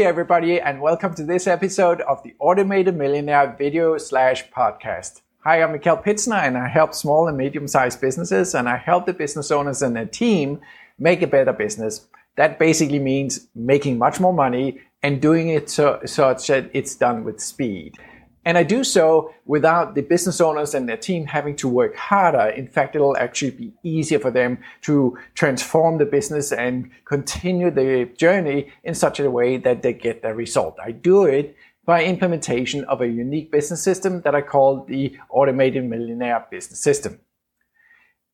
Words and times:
Hey, 0.00 0.06
everybody, 0.06 0.58
and 0.58 0.80
welcome 0.80 1.12
to 1.12 1.22
this 1.22 1.46
episode 1.46 2.00
of 2.00 2.22
the 2.22 2.34
Automated 2.38 2.96
Millionaire 2.96 3.54
video 3.58 3.98
slash 3.98 4.48
podcast. 4.48 5.20
Hi, 5.44 5.62
I'm 5.62 5.78
Mikkel 5.78 6.02
Pitzner, 6.02 6.42
and 6.42 6.56
I 6.56 6.68
help 6.68 6.94
small 6.94 7.28
and 7.28 7.36
medium 7.36 7.68
sized 7.68 8.00
businesses, 8.00 8.54
and 8.54 8.66
I 8.66 8.78
help 8.78 9.04
the 9.04 9.12
business 9.12 9.50
owners 9.50 9.82
and 9.82 9.94
their 9.94 10.06
team 10.06 10.62
make 10.98 11.20
a 11.20 11.26
better 11.26 11.52
business. 11.52 12.08
That 12.36 12.58
basically 12.58 12.98
means 12.98 13.48
making 13.54 13.98
much 13.98 14.20
more 14.20 14.32
money 14.32 14.80
and 15.02 15.20
doing 15.20 15.50
it 15.50 15.68
so, 15.68 16.00
such 16.06 16.46
that 16.46 16.70
it's 16.72 16.94
done 16.94 17.22
with 17.22 17.38
speed. 17.38 17.98
And 18.44 18.56
I 18.56 18.62
do 18.62 18.84
so 18.84 19.34
without 19.44 19.94
the 19.94 20.00
business 20.00 20.40
owners 20.40 20.74
and 20.74 20.88
their 20.88 20.96
team 20.96 21.26
having 21.26 21.56
to 21.56 21.68
work 21.68 21.94
harder. 21.94 22.48
In 22.48 22.66
fact, 22.66 22.96
it'll 22.96 23.16
actually 23.16 23.50
be 23.50 23.72
easier 23.82 24.18
for 24.18 24.30
them 24.30 24.58
to 24.82 25.18
transform 25.34 25.98
the 25.98 26.06
business 26.06 26.50
and 26.50 26.90
continue 27.04 27.70
the 27.70 28.08
journey 28.16 28.72
in 28.82 28.94
such 28.94 29.20
a 29.20 29.30
way 29.30 29.58
that 29.58 29.82
they 29.82 29.92
get 29.92 30.22
the 30.22 30.34
result. 30.34 30.78
I 30.82 30.92
do 30.92 31.24
it 31.24 31.54
by 31.84 32.04
implementation 32.04 32.84
of 32.84 33.02
a 33.02 33.08
unique 33.08 33.50
business 33.50 33.82
system 33.82 34.22
that 34.22 34.34
I 34.34 34.40
call 34.40 34.84
the 34.84 35.16
Automated 35.28 35.84
Millionaire 35.84 36.46
Business 36.50 36.80
System. 36.80 37.20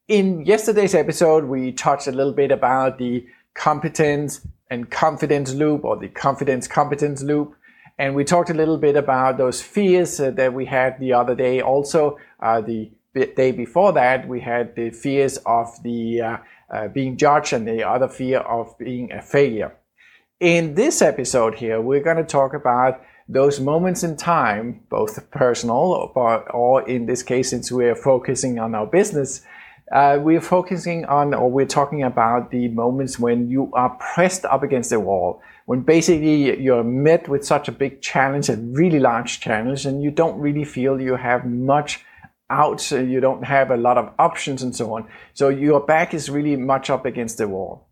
In 0.08 0.44
yesterday's 0.44 0.94
episode, 0.94 1.46
we 1.46 1.72
touched 1.72 2.06
a 2.06 2.12
little 2.12 2.32
bit 2.32 2.52
about 2.52 2.98
the 2.98 3.26
competence 3.54 4.46
and 4.70 4.88
confidence 4.90 5.52
loop 5.52 5.84
or 5.84 5.96
the 5.96 6.08
confidence 6.08 6.68
competence 6.68 7.22
loop. 7.22 7.56
And 7.98 8.14
we 8.14 8.24
talked 8.24 8.50
a 8.50 8.54
little 8.54 8.76
bit 8.76 8.96
about 8.96 9.38
those 9.38 9.62
fears 9.62 10.20
uh, 10.20 10.30
that 10.32 10.52
we 10.52 10.66
had 10.66 11.00
the 11.00 11.14
other 11.14 11.34
day. 11.34 11.62
Also, 11.62 12.18
uh, 12.40 12.60
the 12.60 12.90
day 13.14 13.52
before 13.52 13.92
that, 13.94 14.28
we 14.28 14.40
had 14.40 14.76
the 14.76 14.90
fears 14.90 15.38
of 15.46 15.82
the 15.82 16.20
uh, 16.20 16.36
uh, 16.70 16.88
being 16.88 17.16
judged 17.16 17.52
and 17.52 17.66
the 17.66 17.82
other 17.82 18.08
fear 18.08 18.40
of 18.40 18.76
being 18.78 19.12
a 19.12 19.22
failure. 19.22 19.74
In 20.40 20.74
this 20.74 21.00
episode 21.00 21.54
here, 21.54 21.80
we're 21.80 22.02
going 22.02 22.18
to 22.18 22.24
talk 22.24 22.52
about 22.52 23.00
those 23.28 23.58
moments 23.58 24.02
in 24.02 24.16
time, 24.16 24.80
both 24.90 25.30
personal 25.30 26.10
or, 26.14 26.50
or 26.50 26.88
in 26.88 27.06
this 27.06 27.22
case, 27.22 27.50
since 27.50 27.72
we're 27.72 27.96
focusing 27.96 28.58
on 28.58 28.74
our 28.74 28.86
business, 28.86 29.42
uh, 29.92 30.18
we're 30.20 30.40
focusing 30.40 31.04
on 31.04 31.32
or 31.32 31.50
we're 31.50 31.66
talking 31.66 32.02
about 32.02 32.50
the 32.50 32.68
moments 32.68 33.18
when 33.18 33.48
you 33.48 33.70
are 33.72 33.90
pressed 34.00 34.44
up 34.44 34.62
against 34.62 34.90
the 34.90 34.98
wall 34.98 35.40
when 35.66 35.80
basically 35.82 36.60
you're 36.60 36.84
met 36.84 37.28
with 37.28 37.44
such 37.44 37.68
a 37.68 37.72
big 37.72 38.00
challenge, 38.00 38.48
a 38.48 38.56
really 38.56 39.00
large 39.00 39.40
challenge, 39.40 39.84
and 39.84 40.02
you 40.02 40.10
don't 40.10 40.38
really 40.38 40.64
feel 40.64 41.00
you 41.00 41.16
have 41.16 41.44
much 41.44 42.04
out, 42.48 42.80
so 42.80 43.00
you 43.00 43.18
don't 43.18 43.44
have 43.44 43.72
a 43.72 43.76
lot 43.76 43.98
of 43.98 44.12
options 44.18 44.62
and 44.62 44.74
so 44.74 44.94
on. 44.94 45.08
So 45.34 45.48
your 45.48 45.80
back 45.80 46.14
is 46.14 46.30
really 46.30 46.54
much 46.54 46.88
up 46.88 47.04
against 47.04 47.38
the 47.38 47.48
wall. 47.48 47.88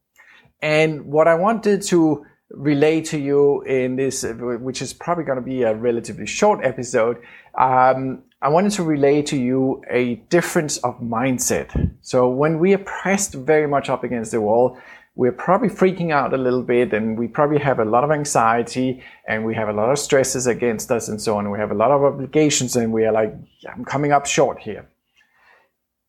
And 0.62 1.06
what 1.06 1.26
I 1.26 1.34
wanted 1.34 1.82
to 1.82 2.24
relay 2.50 3.00
to 3.02 3.18
you 3.18 3.62
in 3.62 3.96
this, 3.96 4.24
which 4.24 4.82
is 4.82 4.92
probably 4.92 5.24
going 5.24 5.36
to 5.36 5.44
be 5.44 5.62
a 5.62 5.74
relatively 5.74 6.26
short 6.26 6.64
episode, 6.64 7.18
um, 7.58 8.22
I 8.42 8.48
wanted 8.48 8.72
to 8.72 8.82
relay 8.82 9.22
to 9.22 9.36
you 9.36 9.82
a 9.90 10.16
difference 10.28 10.76
of 10.78 11.00
mindset. 11.00 11.90
So 12.02 12.28
when 12.28 12.58
we 12.58 12.74
are 12.74 12.78
pressed 12.78 13.34
very 13.34 13.66
much 13.66 13.88
up 13.88 14.04
against 14.04 14.32
the 14.32 14.40
wall, 14.40 14.78
we're 15.16 15.32
probably 15.32 15.68
freaking 15.68 16.10
out 16.10 16.34
a 16.34 16.36
little 16.36 16.62
bit 16.62 16.92
and 16.92 17.16
we 17.16 17.28
probably 17.28 17.58
have 17.60 17.78
a 17.78 17.84
lot 17.84 18.02
of 18.02 18.10
anxiety 18.10 19.02
and 19.28 19.44
we 19.44 19.54
have 19.54 19.68
a 19.68 19.72
lot 19.72 19.90
of 19.90 19.98
stresses 19.98 20.46
against 20.46 20.90
us 20.90 21.08
and 21.08 21.22
so 21.22 21.38
on. 21.38 21.50
We 21.50 21.58
have 21.58 21.70
a 21.70 21.74
lot 21.74 21.92
of 21.92 22.02
obligations 22.02 22.74
and 22.76 22.92
we 22.92 23.04
are 23.04 23.12
like, 23.12 23.32
I'm 23.72 23.84
coming 23.84 24.12
up 24.12 24.26
short 24.26 24.58
here. 24.58 24.88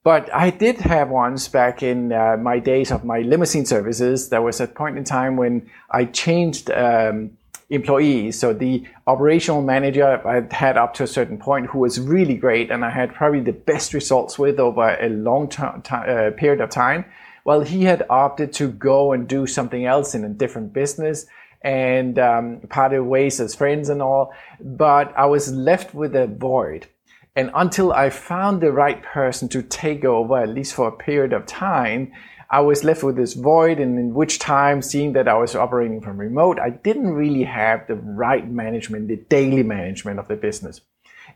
But 0.05 0.33
I 0.33 0.51
did 0.51 0.77
have 0.77 1.09
once 1.09 1.49
back 1.49 1.83
in 1.83 2.13
uh, 2.13 2.37
my 2.37 2.59
days 2.59 2.91
of 2.91 3.03
my 3.03 3.19
limousine 3.19 3.65
services, 3.65 4.29
there 4.29 4.41
was 4.41 4.61
a 4.61 4.67
point 4.67 4.97
in 4.97 5.03
time 5.03 5.35
when 5.35 5.69
I 5.91 6.05
changed 6.05 6.71
um, 6.71 7.31
employees. 7.69 8.39
So 8.39 8.53
the 8.53 8.85
operational 9.07 9.61
manager 9.61 10.25
I 10.25 10.55
had 10.55 10.77
up 10.77 10.93
to 10.93 11.03
a 11.03 11.07
certain 11.07 11.37
point 11.37 11.65
who 11.65 11.79
was 11.79 11.99
really 11.99 12.37
great 12.37 12.71
and 12.71 12.85
I 12.85 12.91
had 12.91 13.13
probably 13.13 13.41
the 13.41 13.51
best 13.51 13.93
results 13.93 14.39
with 14.39 14.59
over 14.59 14.95
a 15.01 15.09
long 15.09 15.49
t- 15.49 15.63
t- 15.83 15.95
uh, 15.95 16.31
period 16.31 16.61
of 16.61 16.69
time 16.69 17.03
well, 17.45 17.61
he 17.61 17.83
had 17.83 18.03
opted 18.09 18.51
to 18.53 18.69
go 18.69 19.13
and 19.13 19.27
do 19.27 19.45
something 19.45 19.85
else 19.85 20.15
in 20.15 20.25
a 20.25 20.29
different 20.29 20.73
business 20.73 21.27
and 21.61 22.17
um, 22.17 22.59
parted 22.69 23.03
ways 23.03 23.39
as 23.39 23.53
friends 23.53 23.89
and 23.89 24.01
all. 24.01 24.33
But 24.59 25.13
I 25.15 25.27
was 25.27 25.53
left 25.53 25.93
with 25.93 26.15
a 26.15 26.25
void. 26.25 26.87
And 27.35 27.51
until 27.53 27.91
I 27.91 28.09
found 28.09 28.61
the 28.61 28.71
right 28.71 29.03
person 29.03 29.49
to 29.49 29.61
take 29.61 30.05
over, 30.05 30.37
at 30.37 30.49
least 30.49 30.73
for 30.73 30.87
a 30.87 30.91
period 30.91 31.33
of 31.33 31.45
time, 31.45 32.13
I 32.49 32.61
was 32.61 32.83
left 32.83 33.03
with 33.03 33.17
this 33.17 33.33
void. 33.33 33.79
And 33.79 33.99
in 33.99 34.13
which 34.13 34.39
time, 34.39 34.81
seeing 34.81 35.13
that 35.13 35.27
I 35.27 35.33
was 35.33 35.55
operating 35.55 35.99
from 35.99 36.17
remote, 36.17 36.59
I 36.59 36.69
didn't 36.69 37.13
really 37.13 37.43
have 37.43 37.87
the 37.87 37.95
right 37.95 38.49
management, 38.49 39.09
the 39.09 39.17
daily 39.17 39.63
management 39.63 40.19
of 40.19 40.29
the 40.29 40.35
business. 40.35 40.79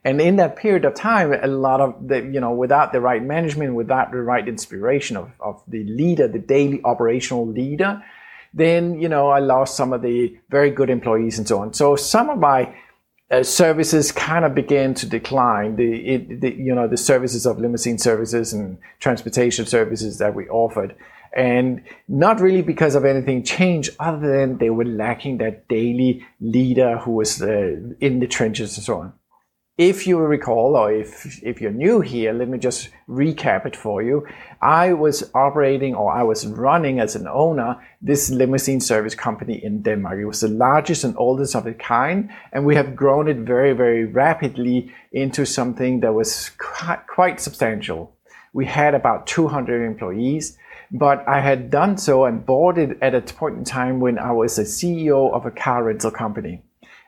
And 0.06 0.22
in 0.22 0.38
that 0.38 0.56
period 0.56 0.86
of 0.86 0.94
time, 0.94 1.34
a 1.34 1.48
lot 1.48 1.82
of 1.82 2.08
the, 2.08 2.22
you 2.22 2.40
know, 2.40 2.54
without 2.54 2.94
the 2.94 3.02
right 3.02 3.22
management, 3.22 3.76
without 3.76 4.12
the 4.12 4.22
right 4.22 4.48
inspiration 4.48 5.18
of, 5.18 5.32
of 5.42 5.62
the 5.68 5.84
leader, 5.84 6.28
the 6.30 6.40
daily 6.40 6.80
operational 6.86 7.46
leader, 7.46 8.02
then, 8.54 9.02
you 9.02 9.10
know, 9.10 9.28
I 9.28 9.40
lost 9.40 9.76
some 9.76 9.92
of 9.92 10.02
the 10.02 10.38
very 10.50 10.72
good 10.72 10.90
employees 10.90 11.38
and 11.38 11.48
so 11.48 11.60
on. 11.60 11.74
So 11.74 11.98
some 11.98 12.30
of 12.30 12.40
my 12.40 12.74
uh, 13.32 13.44
services 13.44 14.12
kind 14.12 14.44
of 14.44 14.56
began 14.56 14.94
to 14.96 15.06
decline. 15.06 15.76
The, 15.76 16.08
it, 16.08 16.42
the, 16.42 16.54
you 16.54 16.74
know, 16.74 16.88
the 16.88 16.98
services 16.98 17.46
of 17.46 17.60
limousine 17.60 17.98
services 17.98 18.54
and 18.54 18.78
transportation 19.00 19.66
services 19.66 20.18
that 20.18 20.34
we 20.34 20.48
offered. 20.50 20.96
And 21.32 21.84
not 22.08 22.42
really 22.42 22.64
because 22.64 22.96
of 22.96 23.06
anything 23.06 23.44
changed 23.44 23.96
other 24.00 24.36
than 24.36 24.58
they 24.58 24.72
were 24.72 24.86
lacking 24.86 25.38
that 25.38 25.68
daily 25.68 26.26
leader 26.42 26.98
who 26.98 27.12
was 27.12 27.40
uh, 27.42 27.76
in 28.00 28.20
the 28.20 28.28
trenches 28.28 28.76
and 28.78 28.84
so 28.84 28.98
on. 28.98 29.14
If 29.80 30.06
you 30.06 30.18
recall, 30.18 30.76
or 30.76 30.92
if, 30.92 31.42
if 31.42 31.62
you're 31.62 31.72
new 31.72 32.02
here, 32.02 32.34
let 32.34 32.50
me 32.50 32.58
just 32.58 32.90
recap 33.08 33.66
it 33.66 33.78
for 33.78 34.04
you. 34.04 34.28
I 34.62 34.92
was 34.92 35.32
operating 35.34 35.96
or 35.96 36.12
I 36.12 36.22
was 36.22 36.46
running 36.46 37.00
as 37.00 37.16
an 37.16 37.30
owner 37.30 37.82
this 38.02 38.30
limousine 38.30 38.82
service 38.82 39.16
company 39.16 39.64
in 39.64 39.82
Denmark. 39.82 40.20
It 40.20 40.26
was 40.26 40.42
the 40.42 40.50
largest 40.50 41.06
and 41.06 41.16
oldest 41.16 41.56
of 41.56 41.66
its 41.66 41.80
kind, 41.80 42.30
and 42.52 42.66
we 42.66 42.76
have 42.76 42.94
grown 42.94 43.30
it 43.30 43.38
very, 43.38 43.72
very 43.72 44.04
rapidly 44.04 44.94
into 45.14 45.46
something 45.46 46.02
that 46.02 46.14
was 46.14 46.52
quite, 46.58 47.08
quite 47.08 47.40
substantial. 47.40 48.14
We 48.52 48.66
had 48.66 48.94
about 48.94 49.28
200 49.28 49.86
employees, 49.86 50.58
but 50.92 51.26
I 51.26 51.40
had 51.40 51.70
done 51.70 51.98
so 51.98 52.26
and 52.26 52.46
bought 52.46 52.78
it 52.78 52.98
at 53.02 53.16
a 53.16 53.22
point 53.22 53.58
in 53.58 53.64
time 53.64 54.02
when 54.02 54.20
I 54.20 54.34
was 54.34 54.60
a 54.60 54.64
CEO 54.64 55.32
of 55.32 55.46
a 55.46 55.52
car 55.52 55.86
rental 55.86 56.12
company. 56.12 56.64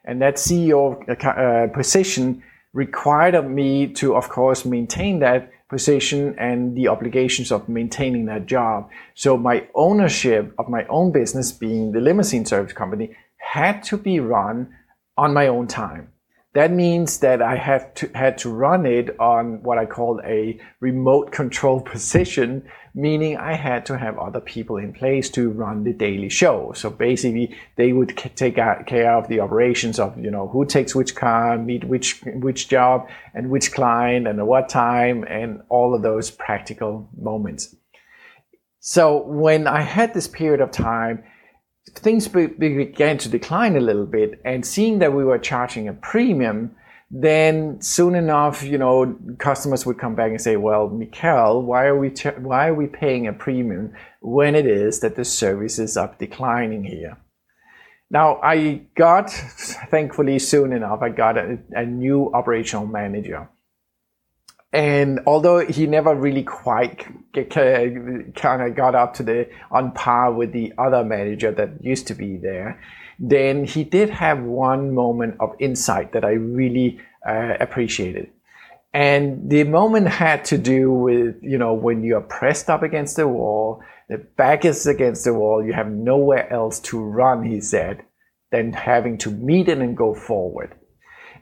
And 0.05 0.21
that 0.21 0.35
CEO 0.35 0.95
uh, 1.09 1.67
position 1.73 2.41
required 2.73 3.35
of 3.35 3.49
me 3.49 3.87
to, 3.87 4.15
of 4.15 4.29
course, 4.29 4.65
maintain 4.65 5.19
that 5.19 5.51
position 5.69 6.35
and 6.37 6.75
the 6.75 6.87
obligations 6.87 7.51
of 7.51 7.67
maintaining 7.69 8.25
that 8.25 8.45
job. 8.45 8.89
So 9.15 9.37
my 9.37 9.67
ownership 9.73 10.53
of 10.57 10.69
my 10.69 10.85
own 10.87 11.11
business, 11.11 11.51
being 11.51 11.91
the 11.91 12.01
limousine 12.01 12.45
service 12.45 12.73
company, 12.73 13.15
had 13.37 13.83
to 13.83 13.97
be 13.97 14.19
run 14.19 14.75
on 15.17 15.33
my 15.33 15.47
own 15.47 15.67
time. 15.67 16.09
That 16.53 16.71
means 16.71 17.19
that 17.19 17.41
I 17.41 17.55
have 17.55 17.93
to, 17.95 18.11
had 18.13 18.37
to 18.39 18.49
run 18.49 18.85
it 18.85 19.17
on 19.21 19.63
what 19.63 19.77
I 19.77 19.85
call 19.85 20.19
a 20.25 20.59
remote 20.81 21.31
control 21.31 21.79
position, 21.93 22.63
meaning 22.93 23.37
I 23.37 23.53
had 23.53 23.85
to 23.85 23.97
have 23.97 24.19
other 24.19 24.41
people 24.41 24.75
in 24.75 24.91
place 24.91 25.29
to 25.31 25.49
run 25.49 25.85
the 25.85 25.93
daily 25.93 26.27
show. 26.27 26.73
So 26.75 26.89
basically, 26.89 27.55
they 27.77 27.93
would 27.93 28.17
take 28.17 28.55
care 28.55 29.15
of 29.15 29.29
the 29.29 29.39
operations 29.39 29.97
of, 29.97 30.17
you 30.17 30.29
know, 30.29 30.49
who 30.49 30.65
takes 30.65 30.93
which 30.93 31.15
car, 31.15 31.57
meet 31.57 31.85
which, 31.85 32.21
which 32.25 32.67
job 32.67 33.07
and 33.33 33.49
which 33.49 33.71
client 33.71 34.27
and 34.27 34.37
at 34.39 34.45
what 34.45 34.67
time 34.67 35.23
and 35.29 35.61
all 35.69 35.95
of 35.95 36.01
those 36.01 36.31
practical 36.31 37.09
moments. 37.17 37.73
So 38.81 39.23
when 39.23 39.67
I 39.67 39.81
had 39.81 40.13
this 40.13 40.27
period 40.27 40.59
of 40.59 40.71
time, 40.71 41.23
things 41.89 42.27
began 42.27 43.17
to 43.17 43.29
decline 43.29 43.75
a 43.75 43.79
little 43.79 44.05
bit 44.05 44.39
and 44.45 44.65
seeing 44.65 44.99
that 44.99 45.13
we 45.13 45.23
were 45.23 45.39
charging 45.39 45.87
a 45.87 45.93
premium 45.93 46.75
then 47.13 47.81
soon 47.81 48.15
enough 48.15 48.63
you 48.63 48.77
know 48.77 49.17
customers 49.37 49.85
would 49.85 49.97
come 49.97 50.15
back 50.15 50.29
and 50.29 50.41
say 50.41 50.55
well 50.55 50.89
Mikkel 50.89 51.61
why 51.63 51.85
are 51.85 51.97
we 51.97 52.09
why 52.37 52.67
are 52.67 52.73
we 52.73 52.87
paying 52.87 53.27
a 53.27 53.33
premium 53.33 53.93
when 54.21 54.55
it 54.55 54.65
is 54.65 55.01
that 55.01 55.15
the 55.15 55.25
services 55.25 55.97
are 55.97 56.15
declining 56.19 56.85
here? 56.85 57.17
Now 58.09 58.39
I 58.41 58.83
got 58.95 59.29
thankfully 59.29 60.39
soon 60.39 60.71
enough 60.71 61.01
I 61.01 61.09
got 61.09 61.37
a, 61.37 61.57
a 61.71 61.85
new 61.85 62.31
operational 62.33 62.87
manager 62.87 63.49
and 64.73 65.19
although 65.25 65.65
he 65.65 65.85
never 65.85 66.15
really 66.15 66.43
quite 66.43 67.05
kind 67.33 68.61
of 68.61 68.75
got 68.75 68.95
up 68.95 69.13
to 69.15 69.23
the 69.23 69.49
on 69.69 69.91
par 69.91 70.31
with 70.31 70.53
the 70.53 70.73
other 70.77 71.03
manager 71.03 71.51
that 71.51 71.83
used 71.83 72.07
to 72.07 72.13
be 72.13 72.37
there, 72.37 72.81
then 73.19 73.65
he 73.65 73.83
did 73.83 74.09
have 74.09 74.39
one 74.41 74.93
moment 74.93 75.35
of 75.39 75.55
insight 75.59 76.13
that 76.13 76.23
I 76.23 76.31
really 76.31 76.99
uh, 77.27 77.55
appreciated. 77.59 78.29
And 78.93 79.49
the 79.49 79.63
moment 79.63 80.07
had 80.07 80.43
to 80.45 80.57
do 80.57 80.91
with, 80.91 81.35
you 81.41 81.57
know, 81.57 81.73
when 81.73 82.03
you're 82.03 82.21
pressed 82.21 82.69
up 82.69 82.83
against 82.83 83.15
the 83.15 83.27
wall, 83.27 83.81
the 84.09 84.17
back 84.17 84.65
is 84.65 84.85
against 84.87 85.23
the 85.23 85.33
wall, 85.33 85.63
you 85.63 85.71
have 85.73 85.89
nowhere 85.89 86.51
else 86.51 86.79
to 86.81 86.99
run, 86.99 87.43
he 87.43 87.61
said. 87.61 88.03
than 88.51 88.73
having 88.73 89.17
to 89.17 89.31
meet 89.31 89.69
it 89.69 89.79
and 89.79 89.97
go 89.97 90.13
forward. 90.13 90.75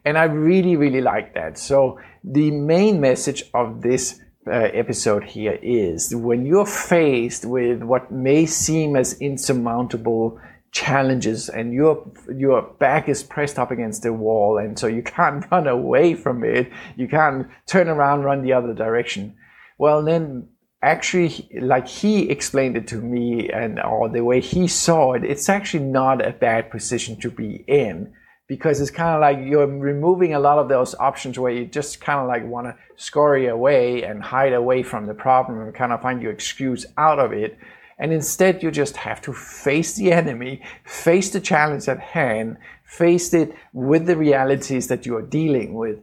And 0.06 0.18
I 0.18 0.24
really, 0.24 0.76
really 0.76 1.02
like 1.02 1.34
that. 1.34 1.58
So 1.58 2.00
the 2.24 2.52
main 2.52 3.02
message 3.02 3.44
of 3.54 3.82
this 3.82 4.20
uh, 4.48 4.52
episode 4.52 5.24
here 5.24 5.60
is 5.62 6.16
when 6.16 6.46
you're 6.46 6.66
faced 6.66 7.46
with 7.46 7.84
what 7.84 8.12
may 8.12 8.46
seem 8.46 8.96
as 8.96 9.20
insurmountable 9.22 10.40
challenges 10.72 11.50
and 11.50 11.74
your 11.74 12.10
your 12.36 12.62
back 12.80 13.10
is 13.10 13.24
pressed 13.24 13.58
up 13.58 13.72
against 13.72 14.04
the 14.04 14.14
wall 14.14 14.58
and 14.58 14.78
so 14.78 14.88
you 14.88 15.02
can't 15.18 15.46
run 15.52 15.68
away 15.68 16.14
from 16.14 16.44
it 16.44 16.72
you 16.96 17.08
can't 17.08 17.48
turn 17.66 17.88
around 17.88 18.24
run 18.24 18.44
the 18.44 18.54
other 18.54 18.74
direction 18.74 19.36
well 19.78 20.04
then 20.04 20.48
actually 20.82 21.50
like 21.60 21.88
he 21.88 22.30
explained 22.30 22.78
it 22.78 22.88
to 22.88 22.98
me 22.98 23.50
and 23.50 23.80
or 23.82 24.08
the 24.10 24.24
way 24.24 24.40
he 24.40 24.68
saw 24.68 25.14
it 25.14 25.24
it's 25.24 25.50
actually 25.50 25.84
not 25.84 26.26
a 26.26 26.32
bad 26.32 26.70
position 26.70 27.20
to 27.20 27.30
be 27.30 27.64
in 27.68 28.14
because 28.50 28.82
it's 28.82 28.92
kind 28.92 29.16
of 29.16 29.22
like 29.22 29.48
you're 29.48 29.66
removing 29.66 30.34
a 30.34 30.40
lot 30.40 30.58
of 30.58 30.68
those 30.68 30.94
options 30.96 31.40
where 31.40 31.54
you 31.54 31.66
just 31.66 32.02
kind 32.02 32.20
of 32.20 32.28
like 32.28 32.46
want 32.46 32.68
to 32.68 32.76
scurry 32.98 33.48
away 33.48 34.04
and 34.04 34.22
hide 34.22 34.52
away 34.52 34.84
from 34.84 35.06
the 35.06 35.14
problem 35.14 35.62
and 35.62 35.74
kind 35.74 35.94
of 35.94 36.02
find 36.02 36.22
your 36.22 36.34
excuse 36.34 36.86
out 36.98 37.20
of 37.20 37.32
it 37.32 37.58
and 38.00 38.14
instead, 38.14 38.64
you 38.64 38.72
just 38.72 38.96
have 38.96 39.22
to 39.24 39.34
face 39.34 39.96
the 39.96 40.14
enemy, 40.14 40.62
face 40.86 41.32
the 41.32 41.42
challenge 41.42 41.90
at 41.90 42.00
hand, 42.00 42.58
face 42.86 43.34
it 43.34 43.54
with 43.74 44.06
the 44.06 44.16
realities 44.16 44.88
that 44.88 45.06
you 45.06 45.18
are 45.18 45.22
dealing 45.22 45.74
with. 45.74 46.00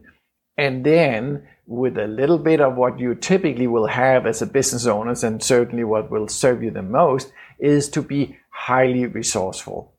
And 0.57 0.85
then, 0.85 1.47
with 1.65 1.97
a 1.97 2.07
little 2.07 2.37
bit 2.37 2.61
of 2.61 2.75
what 2.75 2.99
you 2.99 3.15
typically 3.15 3.67
will 3.67 3.87
have 3.87 4.27
as 4.27 4.41
a 4.41 4.45
business 4.45 4.85
owner, 4.85 5.15
and 5.23 5.43
certainly 5.43 5.83
what 5.83 6.11
will 6.11 6.27
serve 6.27 6.63
you 6.63 6.69
the 6.69 6.83
most, 6.83 7.31
is 7.59 7.89
to 7.89 8.03
be 8.03 8.37
highly 8.51 9.07
resourceful. 9.07 9.96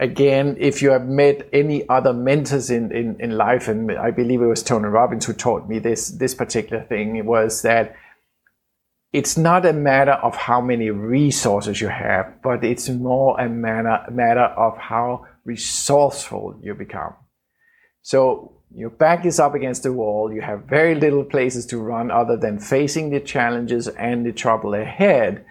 Again, 0.00 0.56
if 0.60 0.80
you 0.80 0.90
have 0.90 1.06
met 1.06 1.48
any 1.52 1.88
other 1.88 2.12
mentors 2.12 2.70
in, 2.70 2.92
in, 2.92 3.16
in 3.20 3.36
life, 3.36 3.66
and 3.66 3.90
I 3.92 4.12
believe 4.12 4.40
it 4.40 4.46
was 4.46 4.62
Tony 4.62 4.86
Robbins 4.86 5.26
who 5.26 5.32
taught 5.32 5.68
me 5.68 5.80
this, 5.80 6.08
this 6.10 6.34
particular 6.34 6.84
thing, 6.84 7.16
it 7.16 7.24
was 7.24 7.62
that 7.62 7.96
it's 9.12 9.36
not 9.36 9.66
a 9.66 9.72
matter 9.72 10.12
of 10.12 10.36
how 10.36 10.60
many 10.60 10.90
resources 10.90 11.80
you 11.80 11.88
have, 11.88 12.42
but 12.42 12.62
it's 12.62 12.88
more 12.88 13.40
a 13.40 13.48
matter, 13.48 14.04
matter 14.10 14.44
of 14.44 14.76
how 14.76 15.26
resourceful 15.44 16.60
you 16.62 16.74
become. 16.74 17.14
So 18.02 18.60
your 18.72 18.90
back 18.90 19.24
is 19.24 19.40
up 19.40 19.54
against 19.54 19.82
the 19.82 19.92
wall. 19.92 20.32
You 20.32 20.42
have 20.42 20.64
very 20.64 20.94
little 20.94 21.24
places 21.24 21.66
to 21.66 21.78
run 21.78 22.10
other 22.10 22.36
than 22.36 22.58
facing 22.58 23.10
the 23.10 23.20
challenges 23.20 23.88
and 23.88 24.26
the 24.26 24.32
trouble 24.32 24.74
ahead. 24.74 25.44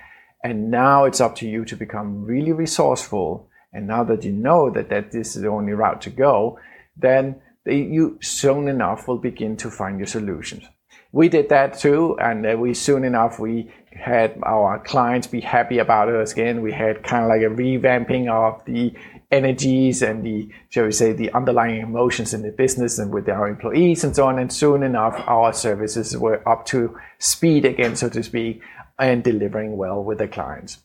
And 0.44 0.70
now 0.70 1.06
it's 1.06 1.20
up 1.20 1.36
to 1.38 1.50
you 1.50 1.66
to 1.66 1.76
become 1.76 2.24
really 2.24 2.52
resourceful. 2.52 3.50
And 3.78 3.88
now 3.88 4.04
that 4.06 4.24
you 4.24 4.34
know 4.34 4.70
that, 4.72 4.90
that 4.90 5.12
this 5.12 5.36
is 5.36 5.42
the 5.44 5.50
only 5.50 5.74
route 5.74 6.02
to 6.02 6.10
go, 6.10 6.60
then 6.98 7.42
you 7.66 8.18
soon 8.22 8.68
enough 8.68 9.08
will 9.08 9.20
begin 9.20 9.56
to 9.58 9.70
find 9.70 10.00
your 10.00 10.08
solutions 10.08 10.64
we 11.12 11.30
did 11.30 11.50
that 11.50 11.80
too, 11.80 12.18
and 12.20 12.46
uh, 12.46 12.56
we 12.58 12.74
soon 12.74 13.04
enough 13.04 13.40
we 13.40 13.72
had 13.92 14.38
our 14.46 14.80
clients 14.80 15.28
be 15.28 15.42
happy 15.42 15.80
about 15.80 16.10
us 16.10 16.34
again. 16.34 16.62
We 16.62 16.72
had 16.72 17.04
kind 17.04 17.24
of 17.24 17.30
like 17.30 17.42
a 17.42 17.54
revamping 17.54 18.30
of 18.30 18.64
the 18.66 18.94
energies 19.32 20.02
and 20.02 20.24
the, 20.24 20.50
shall 20.70 20.86
we 20.86 20.92
say, 20.92 21.14
the 21.14 21.32
underlying 21.34 21.82
emotions 21.82 22.34
in 22.34 22.44
the 22.44 22.52
business 22.52 23.00
and 23.00 23.12
with 23.12 23.28
our 23.30 23.48
employees 23.48 24.04
and 24.04 24.16
so 24.16 24.28
on. 24.28 24.38
And 24.38 24.52
soon 24.52 24.84
enough, 24.84 25.22
our 25.26 25.54
services 25.54 26.16
were 26.16 26.48
up 26.48 26.66
to 26.68 26.96
speed 27.20 27.66
again, 27.66 27.96
so 27.96 28.10
to 28.10 28.22
speak, 28.22 28.62
and 29.00 29.24
delivering 29.24 29.78
well 29.78 30.04
with 30.04 30.20
the 30.20 30.28
clients. 30.28 30.84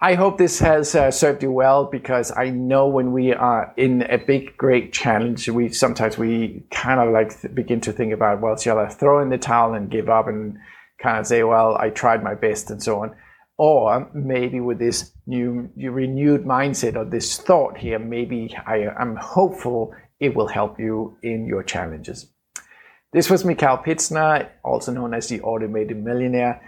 I 0.00 0.14
hope 0.14 0.38
this 0.38 0.60
has 0.60 0.94
uh, 0.94 1.10
served 1.10 1.42
you 1.42 1.50
well 1.50 1.84
because 1.84 2.30
I 2.36 2.50
know 2.50 2.86
when 2.86 3.12
we 3.12 3.32
are 3.32 3.74
in 3.76 4.02
a 4.02 4.16
big, 4.16 4.56
great 4.56 4.92
challenge, 4.92 5.48
we 5.48 5.70
sometimes 5.70 6.16
we 6.16 6.62
kind 6.70 7.00
of 7.00 7.12
like 7.12 7.52
begin 7.52 7.80
to 7.80 7.92
think 7.92 8.12
about, 8.12 8.40
well, 8.40 8.56
shall 8.56 8.78
I 8.78 8.88
throw 8.88 9.20
in 9.20 9.28
the 9.28 9.38
towel 9.38 9.74
and 9.74 9.90
give 9.90 10.08
up 10.08 10.28
and 10.28 10.56
kind 11.02 11.18
of 11.18 11.26
say, 11.26 11.42
well, 11.42 11.76
I 11.76 11.90
tried 11.90 12.22
my 12.22 12.36
best 12.36 12.70
and 12.70 12.80
so 12.80 13.00
on. 13.02 13.16
Or 13.56 14.08
maybe 14.14 14.60
with 14.60 14.78
this 14.78 15.10
new, 15.26 15.68
renewed 15.76 16.44
mindset 16.44 16.94
or 16.94 17.04
this 17.04 17.36
thought 17.36 17.76
here, 17.76 17.98
maybe 17.98 18.56
I, 18.66 18.86
I'm 18.86 19.16
hopeful 19.16 19.92
it 20.20 20.36
will 20.36 20.46
help 20.46 20.78
you 20.78 21.16
in 21.24 21.46
your 21.46 21.64
challenges. 21.64 22.30
This 23.12 23.28
was 23.28 23.42
Mikkel 23.42 23.84
Pitzner, 23.84 24.48
also 24.62 24.92
known 24.92 25.12
as 25.12 25.28
the 25.28 25.40
Automated 25.40 25.96
Millionaire. 25.96 26.60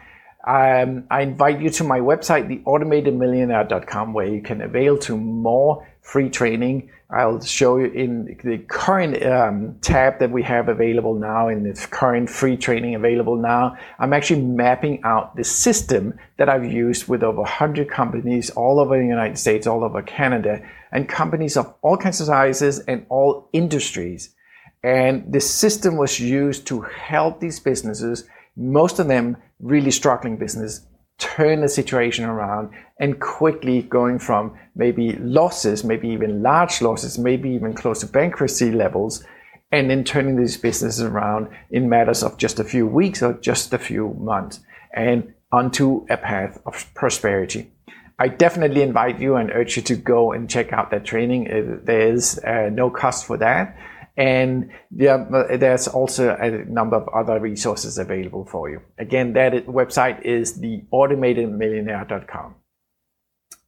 Um, 0.46 1.04
I 1.10 1.22
invite 1.22 1.60
you 1.60 1.68
to 1.70 1.84
my 1.84 2.00
website, 2.00 2.48
theautomatedmillionaire.com, 2.64 4.14
where 4.14 4.26
you 4.26 4.40
can 4.40 4.62
avail 4.62 4.96
to 4.98 5.16
more 5.16 5.86
free 6.00 6.30
training. 6.30 6.90
I'll 7.10 7.40
show 7.40 7.76
you 7.76 7.86
in 7.86 8.38
the 8.42 8.58
current 8.58 9.22
um, 9.26 9.76
tab 9.80 10.18
that 10.20 10.30
we 10.30 10.42
have 10.44 10.68
available 10.68 11.14
now, 11.14 11.48
in 11.48 11.64
the 11.64 11.74
current 11.90 12.30
free 12.30 12.56
training 12.56 12.94
available 12.94 13.36
now. 13.36 13.76
I'm 13.98 14.12
actually 14.12 14.42
mapping 14.42 15.02
out 15.02 15.36
the 15.36 15.44
system 15.44 16.18
that 16.38 16.48
I've 16.48 16.64
used 16.64 17.08
with 17.08 17.22
over 17.22 17.40
100 17.40 17.90
companies 17.90 18.48
all 18.50 18.78
over 18.80 18.96
the 18.96 19.04
United 19.04 19.38
States, 19.38 19.66
all 19.66 19.84
over 19.84 20.02
Canada, 20.02 20.62
and 20.92 21.08
companies 21.08 21.56
of 21.56 21.74
all 21.82 21.96
kinds 21.96 22.20
of 22.20 22.28
sizes 22.28 22.78
and 22.80 23.04
all 23.08 23.48
industries. 23.52 24.34
And 24.82 25.30
the 25.30 25.40
system 25.40 25.96
was 25.96 26.18
used 26.18 26.66
to 26.68 26.80
help 26.80 27.40
these 27.40 27.60
businesses 27.60 28.24
most 28.56 28.98
of 28.98 29.08
them 29.08 29.36
really 29.58 29.90
struggling 29.90 30.36
business 30.36 30.86
turn 31.18 31.60
the 31.60 31.68
situation 31.68 32.24
around 32.24 32.70
and 32.98 33.20
quickly 33.20 33.82
going 33.82 34.18
from 34.18 34.56
maybe 34.74 35.12
losses, 35.18 35.84
maybe 35.84 36.08
even 36.08 36.42
large 36.42 36.80
losses, 36.80 37.18
maybe 37.18 37.50
even 37.50 37.74
close 37.74 38.00
to 38.00 38.06
bankruptcy 38.06 38.72
levels, 38.72 39.22
and 39.70 39.88
then 39.88 40.02
turning 40.02 40.36
these 40.36 40.56
businesses 40.56 41.02
around 41.02 41.48
in 41.70 41.88
matters 41.88 42.22
of 42.22 42.36
just 42.38 42.58
a 42.58 42.64
few 42.64 42.86
weeks 42.86 43.22
or 43.22 43.34
just 43.34 43.72
a 43.72 43.78
few 43.78 44.14
months 44.14 44.60
and 44.94 45.32
onto 45.52 46.06
a 46.08 46.16
path 46.16 46.60
of 46.66 46.92
prosperity. 46.94 47.70
I 48.18 48.28
definitely 48.28 48.82
invite 48.82 49.20
you 49.20 49.36
and 49.36 49.50
urge 49.50 49.76
you 49.76 49.82
to 49.84 49.96
go 49.96 50.32
and 50.32 50.50
check 50.50 50.72
out 50.72 50.90
that 50.90 51.04
training. 51.04 51.80
There 51.84 52.12
is 52.12 52.38
uh, 52.38 52.68
no 52.70 52.90
cost 52.90 53.24
for 53.24 53.36
that. 53.38 53.76
And 54.16 54.70
yeah, 54.94 55.24
there's 55.56 55.88
also 55.88 56.36
a 56.36 56.64
number 56.64 56.96
of 56.96 57.08
other 57.08 57.38
resources 57.40 57.96
available 57.98 58.44
for 58.44 58.68
you. 58.68 58.82
Again, 58.98 59.32
that 59.34 59.66
website 59.66 60.22
is 60.22 60.58
theautomatedmillionaire.com. 60.58 62.56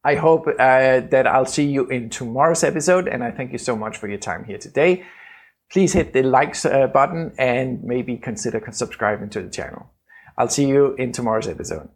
I 0.04 0.16
hope 0.16 0.48
uh, 0.48 1.00
that 1.00 1.26
I'll 1.26 1.46
see 1.46 1.66
you 1.66 1.86
in 1.86 2.10
tomorrow's 2.10 2.64
episode, 2.64 3.06
and 3.06 3.22
I 3.22 3.30
thank 3.30 3.52
you 3.52 3.58
so 3.58 3.76
much 3.76 3.96
for 3.98 4.08
your 4.08 4.18
time 4.18 4.44
here 4.44 4.58
today. 4.58 5.04
Please 5.70 5.92
hit 5.92 6.12
the 6.12 6.22
likes 6.22 6.64
uh, 6.64 6.88
button 6.88 7.32
and 7.38 7.82
maybe 7.84 8.16
consider 8.16 8.62
subscribing 8.72 9.30
to 9.30 9.40
the 9.40 9.48
channel. 9.48 9.90
I'll 10.36 10.48
see 10.48 10.66
you 10.66 10.94
in 10.96 11.12
tomorrow's 11.12 11.48
episode. 11.48 11.88